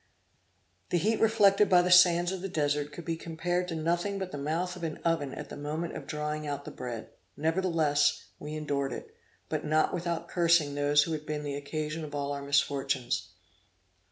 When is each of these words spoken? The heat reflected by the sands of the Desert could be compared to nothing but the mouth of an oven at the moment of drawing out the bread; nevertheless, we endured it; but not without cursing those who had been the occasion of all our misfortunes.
The 0.89 0.97
heat 0.97 1.19
reflected 1.19 1.69
by 1.69 1.83
the 1.83 1.91
sands 1.91 2.31
of 2.31 2.41
the 2.41 2.49
Desert 2.49 2.91
could 2.91 3.05
be 3.05 3.15
compared 3.15 3.67
to 3.67 3.75
nothing 3.75 4.17
but 4.17 4.31
the 4.31 4.37
mouth 4.39 4.75
of 4.75 4.81
an 4.83 4.97
oven 5.05 5.31
at 5.35 5.49
the 5.49 5.55
moment 5.55 5.95
of 5.95 6.07
drawing 6.07 6.47
out 6.47 6.65
the 6.65 6.71
bread; 6.71 7.09
nevertheless, 7.37 8.25
we 8.39 8.55
endured 8.55 8.93
it; 8.93 9.15
but 9.47 9.63
not 9.63 9.93
without 9.93 10.27
cursing 10.27 10.73
those 10.73 11.03
who 11.03 11.11
had 11.11 11.27
been 11.27 11.43
the 11.43 11.53
occasion 11.53 12.03
of 12.03 12.15
all 12.15 12.31
our 12.31 12.41
misfortunes. 12.41 13.29